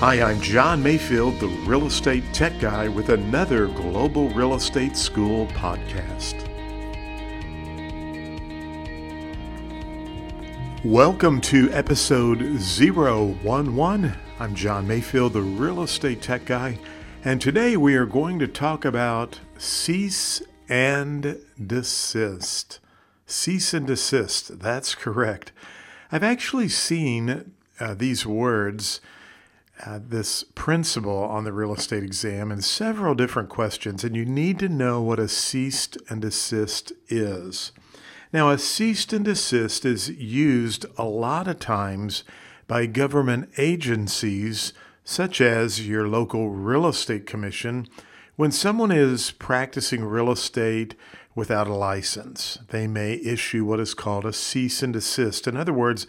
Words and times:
Hi, 0.00 0.20
I'm 0.20 0.42
John 0.42 0.82
Mayfield, 0.82 1.40
the 1.40 1.48
real 1.48 1.86
estate 1.86 2.22
tech 2.34 2.60
guy, 2.60 2.86
with 2.86 3.08
another 3.08 3.66
Global 3.66 4.28
Real 4.28 4.54
Estate 4.54 4.94
School 4.94 5.46
podcast. 5.46 6.34
Welcome 10.84 11.40
to 11.40 11.72
episode 11.72 12.42
011. 12.42 14.14
I'm 14.38 14.54
John 14.54 14.86
Mayfield, 14.86 15.32
the 15.32 15.40
real 15.40 15.82
estate 15.82 16.20
tech 16.20 16.44
guy, 16.44 16.78
and 17.24 17.40
today 17.40 17.78
we 17.78 17.94
are 17.94 18.04
going 18.04 18.38
to 18.40 18.46
talk 18.46 18.84
about 18.84 19.40
cease 19.56 20.42
and 20.68 21.38
desist. 21.58 22.80
Cease 23.24 23.72
and 23.72 23.86
desist, 23.86 24.58
that's 24.60 24.94
correct. 24.94 25.52
I've 26.12 26.22
actually 26.22 26.68
seen 26.68 27.54
uh, 27.80 27.94
these 27.94 28.26
words, 28.26 29.00
uh, 29.84 30.00
this 30.02 30.42
principle 30.54 31.18
on 31.24 31.44
the 31.44 31.52
real 31.52 31.74
estate 31.74 32.02
exam 32.02 32.50
in 32.50 32.62
several 32.62 33.14
different 33.14 33.48
questions, 33.48 34.04
and 34.04 34.16
you 34.16 34.24
need 34.24 34.58
to 34.58 34.68
know 34.68 35.02
what 35.02 35.18
a 35.18 35.28
cease 35.28 35.88
and 36.08 36.22
desist 36.22 36.92
is. 37.08 37.72
Now, 38.32 38.50
a 38.50 38.58
cease 38.58 39.12
and 39.12 39.24
desist 39.24 39.84
is 39.84 40.08
used 40.10 40.86
a 40.96 41.04
lot 41.04 41.46
of 41.46 41.58
times 41.58 42.24
by 42.66 42.86
government 42.86 43.50
agencies, 43.58 44.72
such 45.04 45.40
as 45.40 45.86
your 45.86 46.08
local 46.08 46.50
real 46.50 46.86
estate 46.86 47.26
commission, 47.26 47.86
when 48.36 48.50
someone 48.50 48.90
is 48.90 49.30
practicing 49.30 50.04
real 50.04 50.30
estate 50.30 50.94
without 51.34 51.68
a 51.68 51.74
license. 51.74 52.58
They 52.68 52.86
may 52.86 53.14
issue 53.14 53.64
what 53.64 53.80
is 53.80 53.94
called 53.94 54.24
a 54.24 54.32
cease 54.32 54.82
and 54.82 54.92
desist. 54.92 55.46
In 55.46 55.56
other 55.56 55.72
words, 55.72 56.06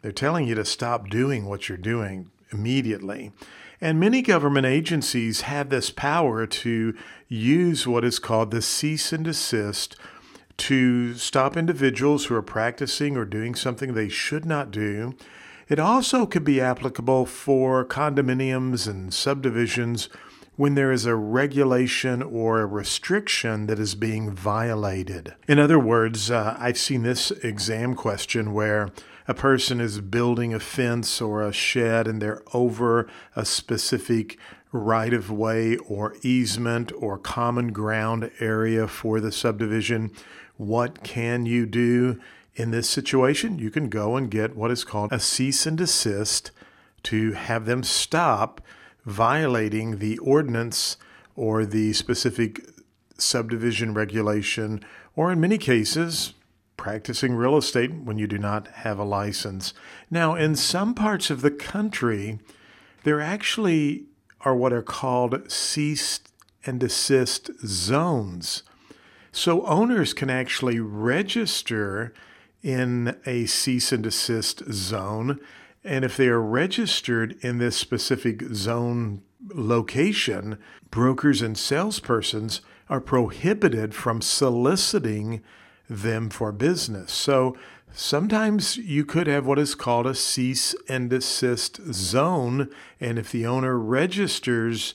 they're 0.00 0.12
telling 0.12 0.48
you 0.48 0.54
to 0.56 0.64
stop 0.64 1.08
doing 1.08 1.44
what 1.44 1.68
you're 1.68 1.78
doing 1.78 2.30
immediately. 2.52 3.32
And 3.80 3.98
many 3.98 4.22
government 4.22 4.66
agencies 4.66 5.42
have 5.42 5.68
this 5.68 5.90
power 5.90 6.46
to 6.46 6.94
use 7.28 7.86
what 7.86 8.04
is 8.04 8.18
called 8.18 8.50
the 8.50 8.62
cease 8.62 9.12
and 9.12 9.24
desist 9.24 9.96
to 10.58 11.14
stop 11.14 11.56
individuals 11.56 12.26
who 12.26 12.34
are 12.36 12.42
practicing 12.42 13.16
or 13.16 13.24
doing 13.24 13.54
something 13.54 13.94
they 13.94 14.08
should 14.08 14.44
not 14.44 14.70
do. 14.70 15.14
It 15.68 15.78
also 15.78 16.26
could 16.26 16.44
be 16.44 16.60
applicable 16.60 17.26
for 17.26 17.84
condominiums 17.84 18.86
and 18.86 19.12
subdivisions 19.12 20.08
when 20.56 20.74
there 20.74 20.92
is 20.92 21.06
a 21.06 21.16
regulation 21.16 22.22
or 22.22 22.60
a 22.60 22.66
restriction 22.66 23.66
that 23.66 23.78
is 23.78 23.94
being 23.94 24.30
violated. 24.30 25.34
In 25.48 25.58
other 25.58 25.78
words, 25.78 26.30
uh, 26.30 26.56
I've 26.58 26.78
seen 26.78 27.02
this 27.02 27.30
exam 27.30 27.94
question 27.94 28.52
where 28.52 28.90
a 29.26 29.34
person 29.34 29.80
is 29.80 30.00
building 30.00 30.52
a 30.52 30.60
fence 30.60 31.20
or 31.20 31.42
a 31.42 31.52
shed 31.52 32.06
and 32.06 32.20
they're 32.20 32.42
over 32.52 33.08
a 33.34 33.44
specific 33.44 34.38
right 34.72 35.12
of 35.12 35.30
way 35.30 35.76
or 35.76 36.16
easement 36.22 36.92
or 36.96 37.18
common 37.18 37.72
ground 37.72 38.30
area 38.40 38.88
for 38.88 39.20
the 39.20 39.32
subdivision. 39.32 40.10
What 40.56 41.02
can 41.02 41.46
you 41.46 41.66
do 41.66 42.20
in 42.54 42.70
this 42.70 42.88
situation? 42.88 43.58
You 43.58 43.70
can 43.70 43.88
go 43.88 44.16
and 44.16 44.30
get 44.30 44.56
what 44.56 44.70
is 44.70 44.84
called 44.84 45.12
a 45.12 45.20
cease 45.20 45.66
and 45.66 45.78
desist 45.78 46.50
to 47.04 47.32
have 47.32 47.66
them 47.66 47.82
stop 47.82 48.60
violating 49.04 49.98
the 49.98 50.18
ordinance 50.18 50.96
or 51.34 51.64
the 51.64 51.92
specific 51.92 52.64
subdivision 53.18 53.94
regulation, 53.94 54.84
or 55.16 55.32
in 55.32 55.40
many 55.40 55.58
cases, 55.58 56.34
practicing 56.76 57.34
real 57.34 57.56
estate 57.56 57.92
when 57.94 58.18
you 58.18 58.26
do 58.26 58.38
not 58.38 58.66
have 58.68 58.98
a 58.98 59.04
license. 59.04 59.72
Now, 60.10 60.34
in 60.34 60.56
some 60.56 60.94
parts 60.94 61.30
of 61.30 61.40
the 61.40 61.50
country, 61.50 62.40
there 63.04 63.20
actually 63.20 64.06
are 64.40 64.56
what 64.56 64.72
are 64.72 64.82
called 64.82 65.50
cease 65.50 66.20
and 66.66 66.80
desist 66.80 67.50
zones. 67.64 68.62
So 69.30 69.64
owners 69.64 70.12
can 70.12 70.28
actually 70.28 70.80
register 70.80 72.12
in 72.62 73.16
a 73.26 73.46
cease 73.46 73.92
and 73.92 74.02
desist 74.02 74.62
zone 74.72 75.40
and 75.84 76.04
if 76.04 76.16
they 76.16 76.28
are 76.28 76.40
registered 76.40 77.36
in 77.40 77.58
this 77.58 77.76
specific 77.76 78.42
zone 78.54 79.22
location, 79.54 80.58
brokers 80.90 81.42
and 81.42 81.56
salespersons 81.56 82.60
are 82.88 83.00
prohibited 83.00 83.94
from 83.94 84.20
soliciting 84.20 85.42
them 85.88 86.30
for 86.30 86.52
business. 86.52 87.12
So 87.12 87.56
sometimes 87.92 88.76
you 88.76 89.04
could 89.04 89.26
have 89.26 89.46
what 89.46 89.58
is 89.58 89.74
called 89.74 90.06
a 90.06 90.14
cease 90.14 90.74
and 90.88 91.10
desist 91.10 91.80
zone. 91.92 92.68
And 93.00 93.18
if 93.18 93.32
the 93.32 93.46
owner 93.46 93.78
registers 93.78 94.94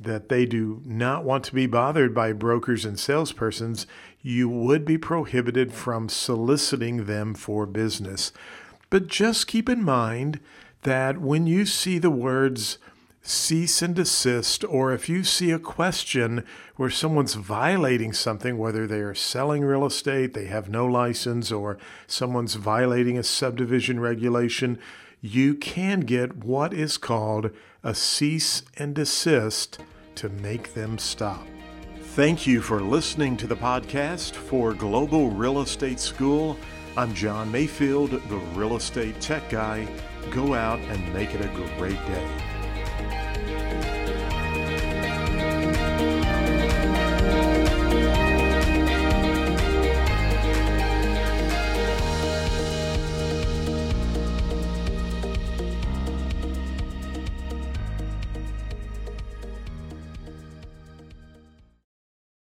that 0.00 0.28
they 0.28 0.46
do 0.46 0.82
not 0.84 1.24
want 1.24 1.44
to 1.44 1.54
be 1.54 1.66
bothered 1.66 2.14
by 2.14 2.32
brokers 2.32 2.84
and 2.84 2.96
salespersons, 2.96 3.86
you 4.22 4.48
would 4.48 4.84
be 4.84 4.98
prohibited 4.98 5.72
from 5.72 6.08
soliciting 6.08 7.06
them 7.06 7.34
for 7.34 7.66
business. 7.66 8.32
But 8.90 9.06
just 9.06 9.46
keep 9.46 9.68
in 9.68 9.82
mind 9.82 10.40
that 10.82 11.20
when 11.20 11.46
you 11.46 11.66
see 11.66 11.98
the 11.98 12.10
words 12.10 12.78
cease 13.20 13.82
and 13.82 13.94
desist, 13.94 14.64
or 14.64 14.92
if 14.92 15.08
you 15.08 15.22
see 15.22 15.50
a 15.50 15.58
question 15.58 16.44
where 16.76 16.88
someone's 16.88 17.34
violating 17.34 18.12
something, 18.12 18.56
whether 18.56 18.86
they 18.86 19.00
are 19.00 19.14
selling 19.14 19.62
real 19.62 19.84
estate, 19.84 20.32
they 20.32 20.46
have 20.46 20.70
no 20.70 20.86
license, 20.86 21.52
or 21.52 21.76
someone's 22.06 22.54
violating 22.54 23.18
a 23.18 23.22
subdivision 23.22 24.00
regulation, 24.00 24.78
you 25.20 25.54
can 25.54 26.00
get 26.00 26.44
what 26.44 26.72
is 26.72 26.96
called 26.96 27.50
a 27.82 27.94
cease 27.94 28.62
and 28.76 28.94
desist 28.94 29.78
to 30.14 30.28
make 30.28 30.72
them 30.74 30.96
stop. 30.96 31.46
Thank 32.00 32.46
you 32.46 32.62
for 32.62 32.80
listening 32.80 33.36
to 33.36 33.46
the 33.46 33.56
podcast 33.56 34.34
for 34.34 34.72
Global 34.72 35.30
Real 35.30 35.60
Estate 35.60 36.00
School. 36.00 36.56
I'm 36.98 37.14
John 37.14 37.52
Mayfield, 37.52 38.10
the 38.10 38.38
real 38.58 38.74
estate 38.74 39.20
tech 39.20 39.48
guy. 39.50 39.86
Go 40.32 40.54
out 40.54 40.80
and 40.80 41.14
make 41.14 41.32
it 41.32 41.40
a 41.40 41.46
great 41.78 41.94
day. 41.94 42.57